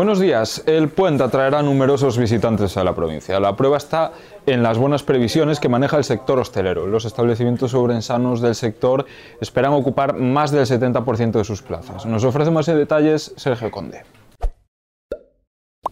[0.00, 0.62] Buenos días.
[0.66, 3.38] El puente atraerá numerosos visitantes a la provincia.
[3.38, 4.12] La prueba está
[4.46, 6.86] en las buenas previsiones que maneja el sector hostelero.
[6.86, 9.04] Los establecimientos sobrensanos del sector
[9.42, 12.06] esperan ocupar más del 70% de sus plazas.
[12.06, 14.04] Nos ofrece más detalles Sergio Conde.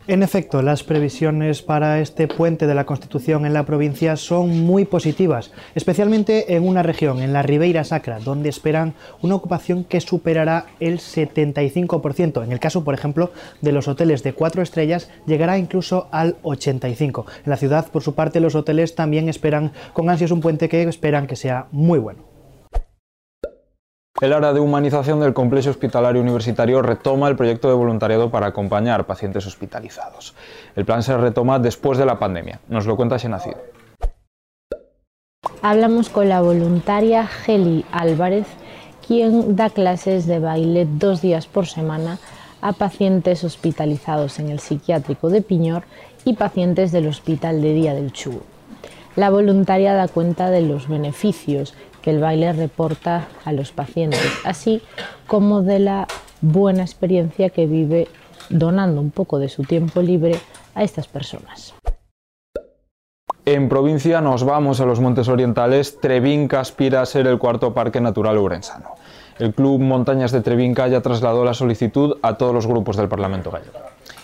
[0.09, 4.87] En efecto, las previsiones para este puente de la Constitución en la provincia son muy
[4.87, 10.65] positivas, especialmente en una región, en la Ribeira Sacra, donde esperan una ocupación que superará
[10.81, 12.43] el 75%.
[12.43, 17.27] En el caso, por ejemplo, de los hoteles de cuatro estrellas, llegará incluso al 85%.
[17.45, 20.85] En la ciudad, por su parte, los hoteles también esperan con ansias un puente que
[20.85, 22.28] esperan que sea muy bueno.
[24.21, 29.07] El área de humanización del complejo hospitalario universitario retoma el proyecto de voluntariado para acompañar
[29.07, 30.35] pacientes hospitalizados.
[30.75, 32.59] El plan se retoma después de la pandemia.
[32.69, 33.55] Nos lo cuenta Xenacid.
[35.63, 38.49] Hablamos con la voluntaria Geli Álvarez,
[39.07, 42.19] quien da clases de baile dos días por semana
[42.61, 45.85] a pacientes hospitalizados en el psiquiátrico de Piñor
[46.25, 48.43] y pacientes del Hospital de Día del Chugo.
[49.15, 51.75] La voluntaria da cuenta de los beneficios
[52.11, 54.83] el baile reporta a los pacientes, así
[55.27, 56.07] como de la
[56.41, 58.09] buena experiencia que vive
[58.49, 60.37] donando un poco de su tiempo libre
[60.75, 61.75] a estas personas.
[63.45, 65.99] En provincia nos vamos a los Montes Orientales.
[66.01, 68.91] Trevinca aspira a ser el cuarto parque natural urensano.
[69.39, 73.51] El Club Montañas de Trevinca ya trasladó la solicitud a todos los grupos del Parlamento
[73.51, 73.79] gallego.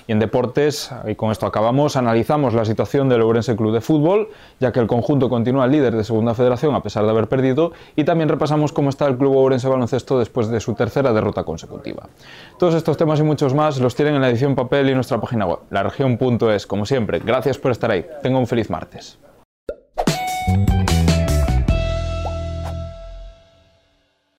[0.06, 4.28] Y en deportes, y con esto acabamos, analizamos la situación del Ourense Club de Fútbol,
[4.60, 8.04] ya que el conjunto continúa líder de Segunda Federación a pesar de haber perdido, y
[8.04, 12.08] también repasamos cómo está el Club Ourense Baloncesto después de su tercera derrota consecutiva.
[12.58, 15.46] Todos estos temas y muchos más los tienen en la edición papel y nuestra página
[15.46, 16.66] web, laregion.es.
[16.66, 18.04] Como siempre, gracias por estar ahí.
[18.22, 19.18] Tenga un feliz martes.